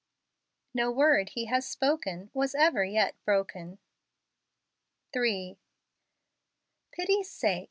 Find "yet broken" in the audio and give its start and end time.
2.83-3.77